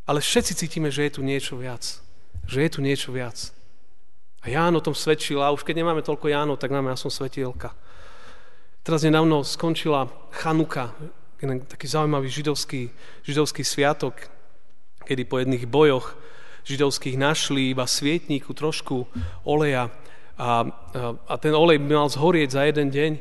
Ale 0.07 0.23
všetci 0.23 0.54
cítime, 0.54 0.95
že 0.95 1.11
je 1.11 1.18
tu 1.18 1.26
niečo 1.26 1.59
viac 1.59 2.07
že 2.48 2.64
je 2.64 2.70
tu 2.72 2.80
niečo 2.80 3.12
viac. 3.12 3.52
A 4.40 4.48
Ján 4.48 4.72
o 4.72 4.80
tom 4.80 4.96
svedčil, 4.96 5.44
a 5.44 5.52
už 5.52 5.62
keď 5.62 5.84
nemáme 5.84 6.00
toľko 6.00 6.32
Jánov, 6.32 6.56
tak 6.56 6.72
máme 6.72 6.88
aspoň 6.88 7.12
svetielka. 7.12 7.76
Teraz 8.80 9.04
nedávno 9.04 9.44
skončila 9.44 10.08
Chanuka, 10.32 10.96
jeden 11.36 11.60
taký 11.68 11.84
zaujímavý 11.84 12.32
židovský, 12.32 12.88
židovský 13.28 13.60
sviatok, 13.60 14.16
kedy 15.04 15.22
po 15.28 15.44
jedných 15.44 15.68
bojoch 15.68 16.16
židovských 16.64 17.20
našli 17.20 17.76
iba 17.76 17.84
svietníku 17.84 18.56
trošku 18.56 19.04
oleja 19.44 19.92
a, 20.38 20.64
a, 21.24 21.34
ten 21.40 21.52
olej 21.52 21.80
mal 21.80 22.08
zhorieť 22.08 22.48
za 22.52 22.62
jeden 22.68 22.88
deň 22.92 23.12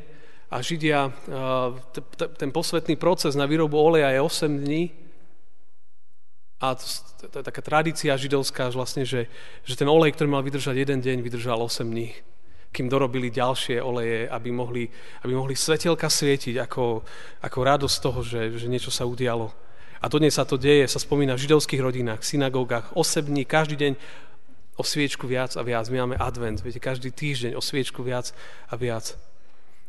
a 0.47 0.63
Židia, 0.63 1.11
ten 2.39 2.55
posvetný 2.55 2.95
proces 2.95 3.35
na 3.35 3.43
výrobu 3.43 3.75
oleja 3.75 4.15
je 4.15 4.21
8 4.23 4.63
dní 4.63 5.06
a 6.57 6.73
to, 6.73 6.85
to 7.29 7.37
je 7.37 7.45
taká 7.45 7.61
tradícia 7.61 8.17
židovská, 8.17 8.73
že 8.73 8.77
vlastne, 8.77 9.03
že, 9.05 9.29
že 9.61 9.77
ten 9.77 9.85
olej, 9.85 10.17
ktorý 10.17 10.29
mal 10.29 10.41
vydržať 10.41 10.73
jeden 10.73 11.05
deň, 11.05 11.21
vydržal 11.21 11.61
8 11.61 11.85
dní 11.85 12.13
kým 12.67 12.91
dorobili 12.91 13.33
ďalšie 13.33 13.81
oleje, 13.81 14.29
aby 14.29 14.53
mohli, 14.53 14.85
aby 15.25 15.33
mohli 15.33 15.57
svetelka 15.57 16.11
svietiť 16.11 16.61
ako, 16.61 17.01
ako 17.41 17.57
radosť 17.63 17.97
toho, 17.97 18.19
že, 18.21 18.41
že 18.53 18.69
niečo 18.69 18.93
sa 18.93 19.07
udialo. 19.07 19.49
A 19.97 20.05
dodnes 20.05 20.37
sa 20.37 20.45
to 20.45 20.61
deje, 20.61 20.85
sa 20.85 21.01
spomína 21.01 21.33
v 21.33 21.47
židovských 21.47 21.81
rodinách, 21.81 22.21
synagógach, 22.21 22.93
8 22.93 23.33
dní, 23.33 23.49
každý 23.49 23.81
deň 23.81 23.93
o 24.77 24.83
sviečku 24.85 25.25
viac 25.25 25.57
a 25.57 25.65
viac. 25.65 25.89
My 25.89 26.05
máme 26.05 26.21
advent, 26.21 26.61
viete, 26.61 26.77
každý 26.77 27.09
týždeň 27.09 27.57
o 27.57 27.61
sviečku 27.65 28.05
viac 28.05 28.29
a 28.69 28.77
viac. 28.77 29.17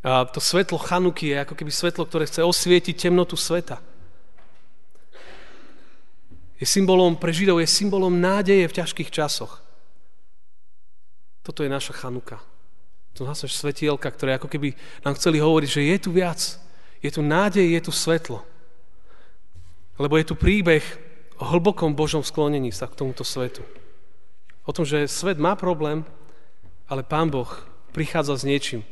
A 0.01 0.25
to 0.25 0.41
svetlo 0.41 0.81
Chanuky 0.81 1.37
je 1.37 1.45
ako 1.45 1.61
keby 1.61 1.69
svetlo, 1.69 2.09
ktoré 2.09 2.25
chce 2.25 2.41
osvietiť 2.41 2.97
temnotu 2.97 3.37
sveta 3.37 3.85
je 6.59 6.67
symbolom, 6.67 7.15
pre 7.15 7.31
Židov 7.31 7.63
je 7.63 7.71
symbolom 7.71 8.19
nádeje 8.19 8.67
v 8.67 8.77
ťažkých 8.83 9.15
časoch. 9.15 9.63
Toto 11.47 11.63
je 11.63 11.71
naša 11.71 11.95
chanuka. 11.95 12.43
To 13.15 13.25
naša 13.25 13.49
svetielka, 13.49 14.11
ktoré 14.11 14.37
ako 14.37 14.51
keby 14.51 14.75
nám 15.07 15.17
chceli 15.17 15.39
hovoriť, 15.39 15.71
že 15.71 15.91
je 15.95 15.99
tu 16.03 16.11
viac. 16.11 16.39
Je 16.99 17.11
tu 17.15 17.23
nádej, 17.23 17.79
je 17.79 17.81
tu 17.83 17.93
svetlo. 17.95 18.43
Lebo 19.99 20.19
je 20.19 20.27
tu 20.27 20.35
príbeh 20.35 20.83
o 21.39 21.47
hlbokom 21.47 21.95
Božom 21.95 22.27
sklonení 22.27 22.75
sa 22.75 22.91
k 22.91 22.99
tomuto 22.99 23.23
svetu. 23.23 23.63
O 24.67 24.75
tom, 24.75 24.83
že 24.83 25.07
svet 25.09 25.39
má 25.39 25.55
problém, 25.55 26.03
ale 26.91 27.07
Pán 27.07 27.31
Boh 27.31 27.49
prichádza 27.95 28.39
s 28.39 28.47
niečím, 28.47 28.83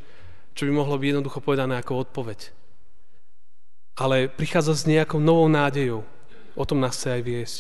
čo 0.57 0.65
by 0.65 0.73
mohlo 0.73 0.97
byť 0.97 1.09
jednoducho 1.13 1.39
povedané 1.43 1.77
ako 1.83 2.07
odpoveď. 2.07 2.55
Ale 4.01 4.33
prichádza 4.33 4.73
s 4.73 4.89
nejakou 4.89 5.21
novou 5.21 5.51
nádejou, 5.51 6.07
o 6.57 6.65
tom 6.65 6.81
nás 6.83 6.97
chce 6.97 7.21
aj 7.21 7.23
viesť. 7.23 7.59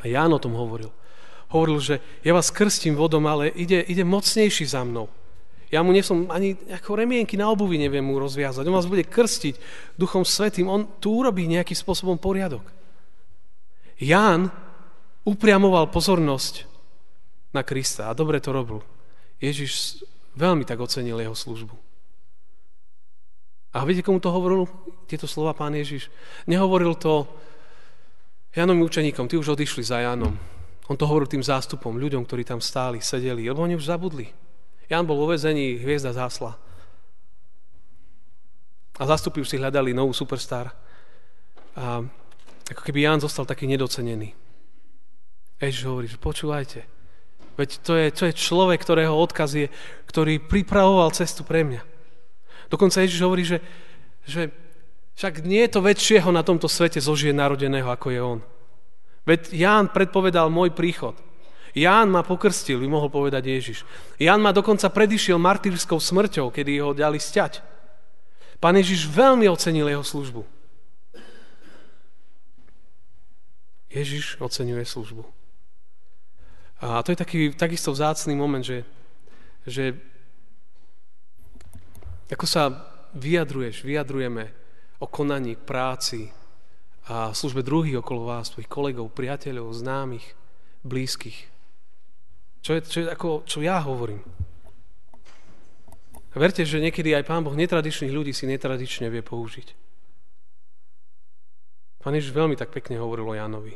A 0.00 0.08
Ján 0.08 0.32
o 0.32 0.40
tom 0.40 0.56
hovoril. 0.56 0.88
Hovoril, 1.50 1.82
že 1.82 1.94
ja 2.22 2.32
vás 2.32 2.54
krstím 2.54 2.94
vodom, 2.94 3.26
ale 3.26 3.50
ide, 3.52 3.82
ide 3.84 4.06
mocnejší 4.06 4.64
za 4.70 4.86
mnou. 4.86 5.10
Ja 5.70 5.86
mu 5.86 5.94
nesom 5.94 6.30
ani 6.34 6.58
ako 6.66 6.98
remienky 6.98 7.38
na 7.38 7.46
obuvi 7.46 7.78
neviem 7.78 8.02
mu 8.02 8.18
rozviazať. 8.18 8.66
On 8.66 8.74
vás 8.74 8.90
bude 8.90 9.06
krstiť 9.06 9.54
Duchom 9.94 10.26
Svetým. 10.26 10.66
On 10.66 10.82
tu 10.98 11.14
urobí 11.14 11.46
nejakým 11.46 11.78
spôsobom 11.78 12.18
poriadok. 12.18 12.66
Ján 14.02 14.50
upriamoval 15.22 15.86
pozornosť 15.94 16.66
na 17.54 17.62
Krista 17.62 18.10
a 18.10 18.16
dobre 18.18 18.42
to 18.42 18.50
robil. 18.50 18.82
Ježiš 19.38 20.02
veľmi 20.34 20.66
tak 20.66 20.82
ocenil 20.82 21.22
jeho 21.22 21.38
službu. 21.38 21.74
A 23.70 23.86
viete, 23.86 24.02
komu 24.02 24.18
to 24.18 24.34
hovoril? 24.34 24.66
Tieto 25.06 25.30
slova 25.30 25.54
pán 25.54 25.78
Ježiš. 25.78 26.10
Nehovoril 26.50 26.98
to 26.98 27.30
Janovým 28.50 28.82
učeníkom, 28.82 29.30
tí 29.30 29.38
už 29.38 29.54
odišli 29.54 29.86
za 29.86 30.02
Jánom. 30.02 30.34
On 30.90 30.98
to 30.98 31.06
hovoril 31.06 31.30
tým 31.30 31.42
zástupom, 31.42 31.94
ľuďom, 31.94 32.26
ktorí 32.26 32.42
tam 32.42 32.58
stáli, 32.58 32.98
sedeli, 32.98 33.46
lebo 33.46 33.62
oni 33.62 33.78
už 33.78 33.86
zabudli. 33.86 34.26
Ján 34.90 35.06
bol 35.06 35.22
vo 35.22 35.30
vezení, 35.30 35.78
hviezda 35.78 36.10
zásla. 36.10 36.58
A 38.98 39.02
zástupy 39.06 39.38
už 39.38 39.54
si 39.54 39.56
hľadali 39.56 39.94
novú 39.94 40.10
superstar. 40.10 40.74
A 41.78 42.02
ako 42.74 42.82
keby 42.82 43.06
Ján 43.06 43.22
zostal 43.22 43.46
taký 43.46 43.70
nedocenený. 43.70 44.34
Ježiš 45.62 45.86
hovorí, 45.86 46.10
že 46.10 46.18
počúvajte, 46.18 46.80
veď 47.54 47.70
to 47.84 47.92
je, 47.94 48.06
to 48.10 48.22
je 48.26 48.34
človek, 48.34 48.80
ktorého 48.80 49.12
odkaz 49.12 49.54
je, 49.54 49.68
ktorý 50.08 50.42
pripravoval 50.42 51.12
cestu 51.14 51.46
pre 51.46 51.62
mňa. 51.62 51.82
Dokonca 52.72 53.04
Ježiš 53.04 53.20
hovorí, 53.22 53.44
že, 53.44 53.62
že 54.26 54.48
však 55.18 55.44
nie 55.44 55.66
je 55.66 55.72
to 55.74 55.80
väčšieho 55.80 56.30
na 56.30 56.44
tomto 56.44 56.68
svete 56.68 56.98
zožije 57.02 57.34
narodeného, 57.34 57.88
ako 57.88 58.06
je 58.10 58.20
on. 58.20 58.40
Veď 59.28 59.52
Ján 59.52 59.92
predpovedal 59.92 60.48
môj 60.48 60.72
príchod. 60.72 61.14
Ján 61.70 62.10
ma 62.10 62.26
pokrstil, 62.26 62.82
by 62.82 62.88
mohol 62.90 63.10
povedať 63.12 63.46
Ježiš. 63.46 63.78
Ján 64.18 64.42
ma 64.42 64.50
dokonca 64.50 64.90
predišiel 64.90 65.38
martyrskou 65.38 66.02
smrťou, 66.02 66.50
kedy 66.50 66.82
ho 66.82 66.90
dali 66.90 67.22
sťať. 67.22 67.62
Pán 68.58 68.74
Ježiš 68.74 69.06
veľmi 69.06 69.46
ocenil 69.46 69.86
jeho 69.86 70.02
službu. 70.02 70.42
Ježiš 73.90 74.38
oceňuje 74.38 74.86
službu. 74.86 75.22
A 76.80 77.02
to 77.04 77.12
je 77.12 77.18
taký 77.18 77.40
takisto 77.52 77.92
vzácný 77.92 78.32
moment, 78.32 78.64
že, 78.64 78.86
že 79.68 79.94
Ako 82.30 82.46
sa 82.46 82.70
vyjadruješ, 83.14 83.82
vyjadrujeme 83.82 84.59
o 85.00 85.06
konaní, 85.08 85.56
práci 85.56 86.28
a 87.08 87.32
službe 87.32 87.64
druhých 87.64 88.04
okolo 88.04 88.28
vás, 88.28 88.52
tvojich 88.52 88.68
kolegov, 88.68 89.10
priateľov, 89.10 89.72
známych, 89.72 90.36
blízkych. 90.84 91.48
Čo, 92.60 92.76
je, 92.76 92.80
čo, 92.84 92.98
je 93.02 93.06
ako, 93.08 93.28
čo 93.48 93.64
ja 93.64 93.80
hovorím. 93.80 94.20
Verte, 96.30 96.62
že 96.62 96.78
niekedy 96.78 97.10
aj 97.16 97.26
Pán 97.26 97.42
Boh 97.42 97.56
netradičných 97.56 98.14
ľudí 98.14 98.30
si 98.30 98.46
netradične 98.46 99.10
vie 99.10 99.24
použiť. 99.24 99.74
Pán 102.00 102.14
Ježiš 102.14 102.36
veľmi 102.36 102.54
tak 102.54 102.70
pekne 102.70 103.00
hovoril 103.00 103.26
o 103.26 103.34
Jánovi. 103.34 103.74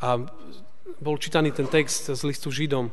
A 0.00 0.18
bol 1.02 1.16
čítaný 1.20 1.52
ten 1.52 1.66
text 1.68 2.08
z 2.08 2.22
listu 2.24 2.48
Židom. 2.48 2.88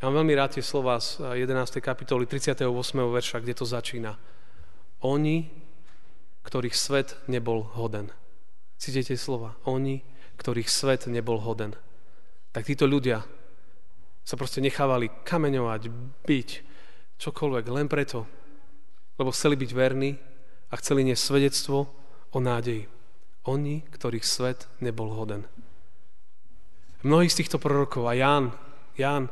Ja 0.00 0.02
mám 0.08 0.22
veľmi 0.22 0.34
rád 0.34 0.58
tie 0.58 0.64
slova 0.64 0.98
z 0.98 1.22
11. 1.22 1.78
kapitoly 1.78 2.26
38. 2.26 2.64
verša, 2.94 3.38
kde 3.38 3.54
to 3.54 3.66
začína. 3.68 4.18
Oni, 5.04 5.46
ktorých 6.42 6.74
svet 6.74 7.14
nebol 7.30 7.62
hoden. 7.76 8.10
Cítite 8.78 9.14
slova? 9.14 9.54
Oni, 9.66 10.02
ktorých 10.38 10.70
svet 10.70 11.06
nebol 11.10 11.38
hoden. 11.42 11.74
Tak 12.54 12.66
títo 12.66 12.86
ľudia 12.86 13.22
sa 14.22 14.34
proste 14.36 14.62
nechávali 14.62 15.10
kameňovať, 15.24 15.82
byť, 16.26 16.48
čokoľvek, 17.18 17.64
len 17.72 17.86
preto, 17.88 18.28
lebo 19.18 19.34
chceli 19.34 19.56
byť 19.58 19.70
verní 19.72 20.14
a 20.70 20.74
chceli 20.78 21.02
niesť 21.06 21.22
svedectvo 21.24 21.78
o 22.30 22.38
nádeji. 22.38 22.86
Oni, 23.48 23.80
ktorých 23.88 24.26
svet 24.26 24.68
nebol 24.84 25.10
hoden. 25.10 25.48
Mnohí 27.06 27.30
z 27.30 27.40
týchto 27.40 27.62
prorokov, 27.62 28.10
a 28.10 28.12
Ján, 28.12 28.52
Ján 28.98 29.30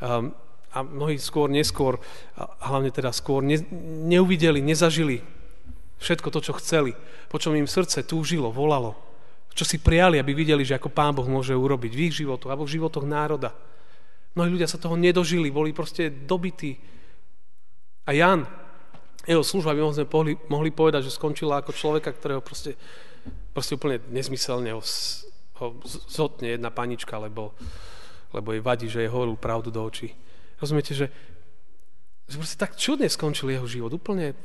um, 0.00 0.32
a 0.72 0.80
mnohí 0.80 1.20
skôr, 1.20 1.52
neskôr, 1.52 2.00
a 2.36 2.72
hlavne 2.72 2.88
teda 2.88 3.12
skôr, 3.12 3.44
ne, 3.44 3.60
neuvideli, 4.08 4.64
nezažili 4.64 5.20
všetko 6.02 6.28
to, 6.34 6.40
čo 6.42 6.58
chceli, 6.58 6.96
po 7.30 7.38
čom 7.38 7.54
im 7.54 7.70
srdce 7.70 8.02
túžilo, 8.02 8.50
volalo, 8.50 8.98
čo 9.54 9.62
si 9.62 9.78
prijali, 9.78 10.18
aby 10.18 10.32
videli, 10.34 10.64
že 10.64 10.80
ako 10.80 10.90
Pán 10.90 11.14
Boh 11.14 11.28
môže 11.28 11.54
urobiť 11.54 11.92
v 11.94 12.02
ich 12.10 12.14
životoch 12.18 12.50
alebo 12.50 12.66
v 12.66 12.74
životoch 12.80 13.04
národa. 13.06 13.54
Mnohí 14.32 14.56
ľudia 14.58 14.66
sa 14.66 14.80
toho 14.80 14.96
nedožili, 14.96 15.52
boli 15.52 15.76
proste 15.76 16.08
dobití. 16.08 16.80
A 18.08 18.16
Jan, 18.16 18.48
jeho 19.28 19.44
služba 19.44 19.76
by 19.76 19.92
sme 19.92 20.08
mohli, 20.08 20.32
mohli 20.48 20.70
povedať, 20.72 21.06
že 21.06 21.14
skončila 21.14 21.60
ako 21.60 21.76
človeka, 21.76 22.10
ktorého 22.10 22.40
proste, 22.42 22.74
proste 23.52 23.76
úplne 23.76 24.00
nezmyselne 24.10 24.72
ho, 24.72 24.82
ho 25.60 25.66
zotne 26.08 26.56
jedna 26.56 26.72
panička, 26.72 27.20
lebo, 27.20 27.54
lebo 28.34 28.56
jej 28.56 28.64
vadí, 28.64 28.86
že 28.88 29.04
je 29.04 29.12
hovoril 29.12 29.38
pravdu 29.38 29.68
do 29.70 29.84
očí. 29.84 30.10
Rozumiete, 30.62 30.94
že, 30.94 31.10
že 32.30 32.38
proste 32.38 32.54
tak 32.54 32.78
čudne 32.78 33.10
skončil 33.10 33.50
jeho 33.50 33.66
život, 33.66 33.90
úplne 33.90 34.38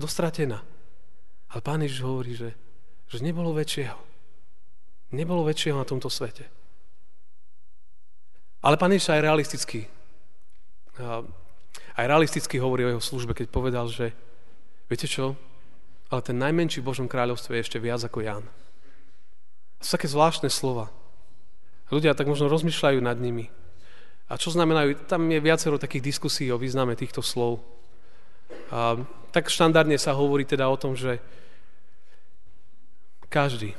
dostratená. 0.00 0.64
Ale 1.52 1.60
Pán 1.60 1.84
Ježiš 1.84 2.00
hovorí, 2.00 2.32
že, 2.32 2.56
že 3.12 3.20
nebolo 3.20 3.52
väčšieho. 3.52 4.00
Nebolo 5.12 5.44
väčšieho 5.44 5.76
na 5.76 5.84
tomto 5.84 6.08
svete. 6.08 6.48
Ale 8.64 8.80
Pán 8.80 8.96
Ježiš 8.96 9.12
aj 9.12 9.20
realisticky, 9.20 9.80
aj 11.92 12.04
realisticky 12.08 12.56
hovorí 12.56 12.88
o 12.88 12.96
jeho 12.96 13.04
službe, 13.04 13.36
keď 13.36 13.52
povedal, 13.52 13.92
že 13.92 14.16
viete 14.88 15.04
čo, 15.04 15.36
ale 16.08 16.24
ten 16.24 16.40
najmenší 16.40 16.80
v 16.80 16.88
Božom 16.88 17.08
kráľovstve 17.12 17.60
je 17.60 17.64
ešte 17.68 17.76
viac 17.76 18.00
ako 18.00 18.24
Ján. 18.24 18.44
To 19.80 19.84
sú 19.84 20.00
také 20.00 20.08
zvláštne 20.08 20.48
slova. 20.48 20.88
Ľudia 21.92 22.16
tak 22.16 22.24
možno 22.24 22.48
rozmýšľajú 22.48 23.04
nad 23.04 23.20
nimi. 23.20 23.52
A 24.28 24.38
čo 24.38 24.54
znamenajú? 24.54 25.08
Tam 25.10 25.22
je 25.28 25.40
viacero 25.42 25.80
takých 25.80 26.14
diskusí 26.14 26.48
o 26.52 26.60
význame 26.60 26.94
týchto 26.96 27.20
slov. 27.20 27.60
A 28.72 29.00
tak 29.32 29.48
štandardne 29.48 29.96
sa 29.96 30.16
hovorí 30.16 30.44
teda 30.44 30.68
o 30.68 30.76
tom, 30.76 30.96
že 30.96 31.20
každý, 33.32 33.72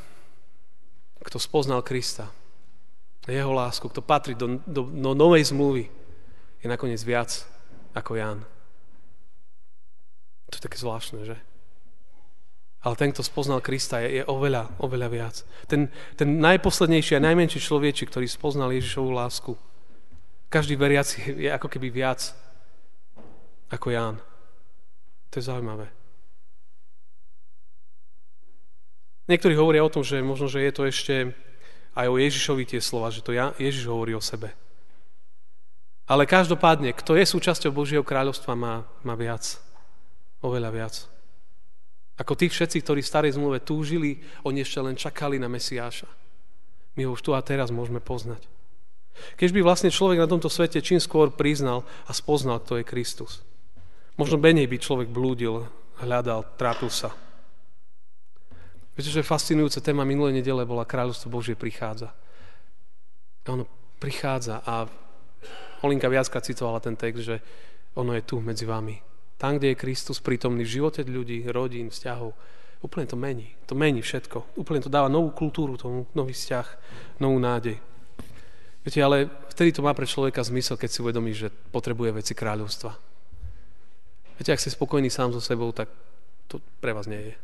kto 1.21 1.37
spoznal 1.37 1.85
Krista, 1.85 2.29
jeho 3.23 3.53
lásku, 3.55 3.87
kto 3.87 4.03
patrí 4.03 4.35
do, 4.35 4.59
do, 4.67 4.83
do 4.83 5.11
novej 5.15 5.53
zmluvy, 5.53 5.87
je 6.59 6.67
nakoniec 6.67 6.99
viac 7.05 7.47
ako 7.95 8.19
Ján. 8.19 8.39
To 10.51 10.55
je 10.59 10.65
také 10.65 10.77
zvláštne, 10.77 11.23
že? 11.23 11.37
Ale 12.83 12.99
ten, 12.99 13.15
kto 13.15 13.23
spoznal 13.23 13.63
Krista, 13.63 14.03
je, 14.03 14.21
je 14.21 14.23
oveľa, 14.27 14.75
oveľa 14.83 15.07
viac. 15.07 15.35
Ten, 15.71 15.87
ten 16.19 16.43
najposlednejší 16.43 17.15
a 17.15 17.25
najmenší 17.25 17.63
človečik, 17.63 18.11
ktorý 18.11 18.27
spoznal 18.27 18.75
Ježišovú 18.75 19.15
lásku, 19.15 19.55
každý 20.53 20.77
veriaci 20.77 21.33
je 21.33 21.49
ako 21.49 21.65
keby 21.65 21.89
viac 21.89 22.29
ako 23.73 23.89
Ján. 23.89 24.21
To 25.33 25.41
je 25.41 25.49
zaujímavé. 25.49 25.89
Niektorí 29.25 29.57
hovoria 29.57 29.81
o 29.81 29.89
tom, 29.89 30.05
že 30.05 30.21
možno, 30.21 30.45
že 30.45 30.61
je 30.61 30.73
to 30.75 30.83
ešte 30.85 31.15
aj 31.97 32.05
o 32.05 32.21
Ježišovi 32.21 32.69
tie 32.69 32.77
slova, 32.77 33.09
že 33.09 33.25
to 33.25 33.33
Ježiš 33.33 33.89
hovorí 33.89 34.13
o 34.13 34.21
sebe. 34.21 34.53
Ale 36.05 36.29
každopádne, 36.29 36.93
kto 36.93 37.17
je 37.17 37.25
súčasťou 37.25 37.71
Božieho 37.73 38.05
kráľovstva, 38.05 38.53
má, 38.53 38.85
má 39.01 39.15
viac. 39.17 39.57
Oveľa 40.43 40.69
viac. 40.69 40.95
Ako 42.19 42.35
tí 42.35 42.51
všetci, 42.51 42.83
ktorí 42.83 43.01
v 43.01 43.09
starej 43.09 43.39
zmluve 43.39 43.63
túžili, 43.63 44.21
oni 44.45 44.61
ešte 44.61 44.83
len 44.83 44.99
čakali 44.99 45.39
na 45.39 45.47
Mesiáša. 45.47 46.05
My 46.99 47.07
ho 47.07 47.15
už 47.15 47.23
tu 47.23 47.31
a 47.31 47.41
teraz 47.41 47.71
môžeme 47.71 48.03
poznať. 48.03 48.43
Keď 49.37 49.49
by 49.53 49.59
vlastne 49.61 49.93
človek 49.93 50.19
na 50.19 50.27
tomto 50.27 50.49
svete 50.49 50.81
čím 50.81 50.97
skôr 50.97 51.29
priznal 51.29 51.85
a 52.09 52.11
spoznal, 52.11 52.59
kto 52.61 52.81
je 52.81 52.87
Kristus. 52.87 53.45
Možno 54.17 54.37
menej 54.37 54.69
by 54.69 54.77
človek 54.77 55.09
blúdil, 55.09 55.65
hľadal, 56.01 56.45
trápil 56.57 56.89
sa. 56.89 57.13
Viete, 58.93 59.09
že 59.09 59.25
fascinujúca 59.25 59.81
téma 59.81 60.05
minulej 60.05 60.37
nedele 60.37 60.69
bola 60.69 60.85
Kráľovstvo 60.85 61.33
Božie 61.33 61.57
prichádza. 61.57 62.13
A 63.43 63.47
ono 63.49 63.65
prichádza 63.97 64.61
a 64.61 64.85
Olinka 65.81 66.07
viackrát 66.07 66.45
citovala 66.45 66.77
ten 66.77 66.93
text, 66.93 67.25
že 67.25 67.41
ono 67.97 68.13
je 68.13 68.21
tu 68.21 68.37
medzi 68.37 68.69
vami. 68.69 69.01
Tam, 69.35 69.57
kde 69.57 69.73
je 69.73 69.81
Kristus 69.81 70.21
prítomný 70.21 70.63
v 70.63 70.73
živote 70.79 71.01
ľudí, 71.03 71.43
rodín, 71.49 71.89
vzťahov, 71.89 72.31
úplne 72.85 73.09
to 73.09 73.17
mení. 73.17 73.57
To 73.67 73.73
mení 73.73 73.99
všetko. 73.99 74.55
Úplne 74.61 74.79
to 74.85 74.93
dáva 74.93 75.09
novú 75.09 75.33
kultúru 75.33 75.75
tomu, 75.75 76.05
nový 76.13 76.31
vzťah, 76.31 76.67
novú 77.19 77.41
nádej. 77.41 77.81
Viete, 78.83 78.99
ale 78.99 79.31
vtedy 79.47 79.71
to 79.71 79.81
má 79.81 79.95
pre 79.95 80.03
človeka 80.03 80.43
zmysel, 80.43 80.75
keď 80.75 80.89
si 80.91 80.99
uvedomí, 80.99 81.31
že 81.31 81.47
potrebuje 81.71 82.19
veci 82.19 82.35
kráľovstva. 82.35 82.91
Viete, 84.35 84.51
ak 84.51 84.59
ste 84.59 84.75
spokojní 84.75 85.07
sám 85.07 85.31
so 85.31 85.39
sebou, 85.39 85.71
tak 85.71 85.87
to 86.51 86.59
pre 86.83 86.91
vás 86.91 87.07
nie 87.07 87.31
je. 87.31 87.35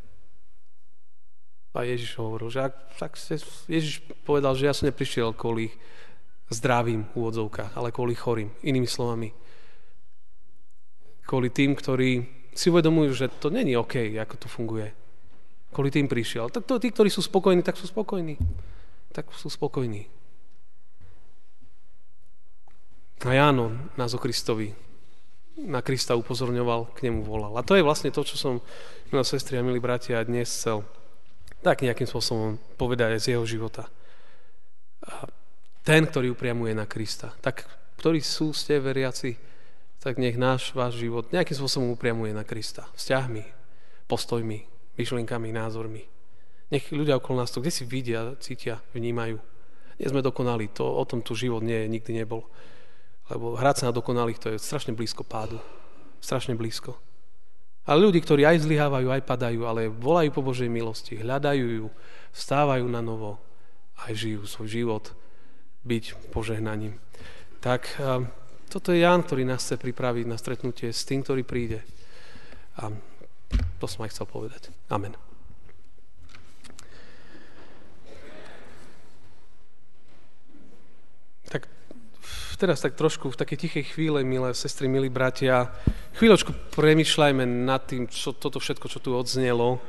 A 1.80 1.88
Ježiš 1.88 2.20
hovoril, 2.20 2.52
že 2.52 2.68
ak, 2.68 2.76
ak 3.00 3.14
ste, 3.16 3.40
Ježiš 3.72 4.04
povedal, 4.28 4.52
že 4.60 4.68
ja 4.68 4.76
som 4.76 4.92
neprišiel 4.92 5.32
kvôli 5.32 5.72
zdravým 6.52 7.08
úvodzovkách, 7.16 7.80
ale 7.80 7.96
kvôli 7.96 8.20
chorým. 8.20 8.52
Inými 8.66 8.90
slovami, 8.90 9.32
kvôli 11.24 11.54
tým, 11.54 11.72
ktorí 11.72 12.26
si 12.52 12.68
uvedomujú, 12.68 13.16
že 13.16 13.32
to 13.32 13.48
není 13.48 13.80
OK, 13.80 14.12
ako 14.18 14.36
to 14.36 14.48
funguje. 14.52 14.92
Kvôli 15.72 15.94
tým 15.94 16.10
prišiel. 16.12 16.52
Tak 16.52 16.68
to, 16.68 16.82
tí, 16.82 16.92
ktorí 16.92 17.08
sú 17.08 17.24
spokojní, 17.24 17.64
tak 17.64 17.80
sú 17.80 17.88
spokojní. 17.88 18.36
Tak 19.14 19.32
sú 19.32 19.48
spokojní. 19.48 20.19
A 23.20 23.36
Jáno 23.36 23.76
nás 24.00 24.16
o 24.16 24.20
na 25.60 25.84
Krista 25.84 26.16
upozorňoval, 26.16 26.96
k 26.96 27.12
nemu 27.12 27.28
volal. 27.28 27.52
A 27.60 27.68
to 27.68 27.76
je 27.76 27.84
vlastne 27.84 28.16
to, 28.16 28.24
čo 28.24 28.40
som, 28.40 28.64
milé 29.12 29.24
sestri 29.28 29.60
a 29.60 29.66
milí 29.66 29.84
bratia, 29.84 30.24
dnes 30.24 30.48
chcel 30.48 30.88
tak 31.60 31.84
nejakým 31.84 32.08
spôsobom 32.08 32.56
povedať 32.80 33.20
z 33.20 33.36
jeho 33.36 33.44
života. 33.44 33.92
A 35.04 35.28
ten, 35.84 36.08
ktorý 36.08 36.32
upriamuje 36.32 36.72
na 36.72 36.88
Krista, 36.88 37.36
tak 37.44 37.68
ktorí 38.00 38.24
sú 38.24 38.56
ste 38.56 38.80
veriaci, 38.80 39.36
tak 40.00 40.16
nech 40.16 40.40
náš, 40.40 40.72
váš 40.72 40.96
život 40.96 41.28
nejakým 41.36 41.60
spôsobom 41.60 41.92
upriamuje 41.92 42.32
na 42.32 42.48
Krista. 42.48 42.88
Vzťahmi, 42.96 43.44
postojmi, 44.08 44.60
myšlienkami, 44.96 45.52
názormi. 45.52 46.08
Nech 46.72 46.88
ľudia 46.96 47.20
okolo 47.20 47.44
nás 47.44 47.52
to 47.52 47.60
kde 47.60 47.76
si 47.76 47.84
vidia, 47.84 48.32
cítia, 48.40 48.80
vnímajú. 48.96 49.36
Nie 50.00 50.08
sme 50.08 50.24
dokonali, 50.24 50.72
to, 50.72 50.88
o 50.88 51.04
tom 51.04 51.20
tu 51.20 51.36
život 51.36 51.60
nie, 51.60 51.84
nikdy 51.92 52.16
nebol. 52.24 52.48
Lebo 53.30 53.54
hrať 53.54 53.86
sa 53.86 53.88
na 53.90 53.94
dokonalých, 53.94 54.42
to 54.42 54.48
je 54.54 54.58
strašne 54.58 54.98
blízko 54.98 55.22
pádu. 55.22 55.62
Strašne 56.20 56.58
blízko. 56.58 56.98
Ale 57.86 58.06
ľudí, 58.06 58.22
ktorí 58.22 58.46
aj 58.46 58.66
zlyhávajú, 58.66 59.08
aj 59.10 59.26
padajú, 59.26 59.62
ale 59.66 59.90
volajú 59.90 60.30
po 60.34 60.46
Božej 60.46 60.70
milosti, 60.70 61.18
hľadajú 61.18 61.66
ju, 61.82 61.88
vstávajú 62.34 62.86
na 62.86 63.02
novo, 63.02 63.42
aj 64.06 64.14
žijú 64.14 64.46
svoj 64.46 64.70
život 64.70 65.06
byť 65.86 66.30
požehnaním. 66.30 66.98
Tak 67.64 67.98
toto 68.70 68.94
je 68.94 69.02
Ján, 69.02 69.26
ktorý 69.26 69.46
nás 69.48 69.66
chce 69.66 69.82
pripraviť 69.82 70.26
na 70.30 70.38
stretnutie 70.38 70.94
s 70.94 71.02
tým, 71.02 71.26
ktorý 71.26 71.42
príde. 71.42 71.82
A 72.78 72.94
to 73.82 73.86
som 73.90 74.06
aj 74.06 74.14
chcel 74.14 74.30
povedať. 74.30 74.70
Amen. 74.94 75.29
Teraz 82.60 82.84
tak 82.84 83.00
trošku 83.00 83.32
v 83.32 83.40
takej 83.40 83.58
tichej 83.66 83.84
chvíle, 83.96 84.20
milé 84.28 84.52
sestry, 84.52 84.92
milí 84.92 85.08
bratia, 85.08 85.72
chvíľočku 86.20 86.76
premyšľajme 86.76 87.48
nad 87.48 87.80
tým, 87.88 88.12
čo 88.12 88.36
toto 88.36 88.60
všetko, 88.60 88.92
čo 88.92 89.00
tu 89.00 89.16
odznelo 89.16 89.80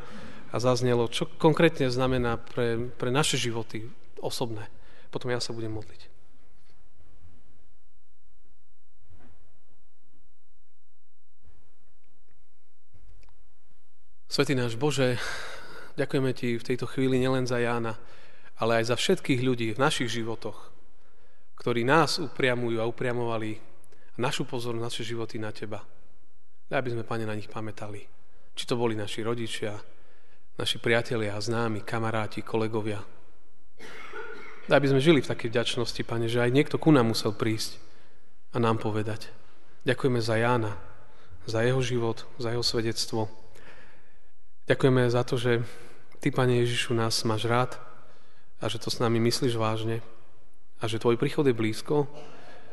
a 0.54 0.56
zaznelo, 0.62 1.10
čo 1.10 1.26
konkrétne 1.26 1.90
znamená 1.90 2.38
pre, 2.38 2.94
pre 2.94 3.10
naše 3.10 3.34
životy 3.34 3.90
osobné. 4.22 4.70
Potom 5.10 5.34
ja 5.34 5.42
sa 5.42 5.50
budem 5.50 5.74
modliť. 5.74 6.06
Svetý 14.30 14.54
náš 14.54 14.78
Bože, 14.78 15.18
ďakujeme 15.98 16.30
Ti 16.30 16.62
v 16.62 16.66
tejto 16.70 16.86
chvíli 16.86 17.18
nielen 17.18 17.50
za 17.50 17.58
Jána, 17.58 17.98
ale 18.62 18.78
aj 18.78 18.94
za 18.94 18.96
všetkých 18.96 19.42
ľudí 19.42 19.74
v 19.74 19.82
našich 19.82 20.06
životoch, 20.06 20.70
ktorí 21.60 21.84
nás 21.84 22.16
upriamujú 22.16 22.80
a 22.80 22.88
upriamovali 22.88 23.60
našu 24.16 24.48
pozornosť, 24.48 24.80
naše 24.80 25.04
životy 25.04 25.36
na 25.36 25.52
Teba. 25.52 25.84
Aby 26.72 26.96
sme, 26.96 27.04
Pane, 27.04 27.28
na 27.28 27.36
nich 27.36 27.52
pamätali. 27.52 28.00
Či 28.56 28.64
to 28.64 28.80
boli 28.80 28.96
naši 28.96 29.20
rodičia, 29.20 29.76
naši 30.56 30.80
priatelia, 30.80 31.36
známi, 31.36 31.84
kamaráti, 31.84 32.40
kolegovia. 32.40 33.04
Aby 34.72 34.86
sme 34.88 35.04
žili 35.04 35.20
v 35.20 35.28
takej 35.28 35.52
vďačnosti, 35.52 36.00
Pane, 36.08 36.32
že 36.32 36.40
aj 36.40 36.48
niekto 36.48 36.80
ku 36.80 36.96
nám 36.96 37.12
musel 37.12 37.36
prísť 37.36 37.76
a 38.56 38.62
nám 38.62 38.80
povedať. 38.80 39.28
Ďakujeme 39.84 40.20
za 40.24 40.40
Jána, 40.40 40.80
za 41.44 41.60
jeho 41.60 41.84
život, 41.84 42.24
za 42.40 42.56
jeho 42.56 42.64
svedectvo. 42.64 43.28
Ďakujeme 44.64 45.12
za 45.12 45.28
to, 45.28 45.36
že 45.36 45.60
Ty, 46.24 46.32
Pane 46.32 46.64
Ježišu, 46.64 46.96
nás 46.96 47.20
máš 47.28 47.44
rád 47.44 47.76
a 48.64 48.68
že 48.72 48.80
to 48.80 48.88
s 48.88 48.96
nami 48.96 49.20
myslíš 49.20 49.60
vážne 49.60 50.00
a 50.80 50.84
že 50.88 50.98
Tvoj 50.98 51.20
príchod 51.20 51.44
je 51.44 51.52
blízko 51.52 52.08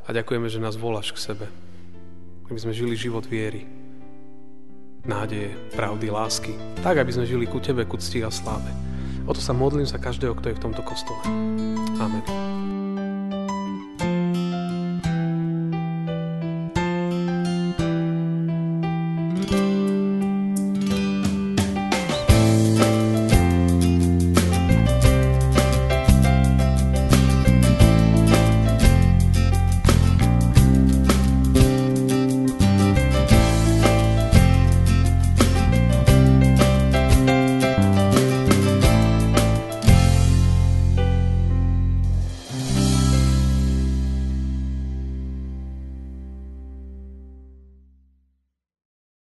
a 0.08 0.10
ďakujeme, 0.16 0.48
že 0.48 0.64
nás 0.64 0.80
voláš 0.80 1.12
k 1.12 1.20
sebe, 1.20 1.48
aby 2.48 2.60
sme 2.60 2.72
žili 2.72 2.96
život 2.96 3.28
viery, 3.28 3.68
nádeje, 5.04 5.52
pravdy, 5.76 6.08
lásky, 6.08 6.56
tak, 6.80 7.04
aby 7.04 7.12
sme 7.12 7.28
žili 7.28 7.46
ku 7.48 7.60
Tebe, 7.60 7.84
ku 7.84 8.00
cti 8.00 8.24
a 8.24 8.32
sláve. 8.32 8.72
O 9.28 9.36
to 9.36 9.44
sa 9.44 9.52
modlím 9.52 9.84
za 9.84 10.00
každého, 10.00 10.36
kto 10.40 10.52
je 10.52 10.58
v 10.58 10.64
tomto 10.64 10.84
kostole. 10.88 11.20
Amen. 12.00 12.24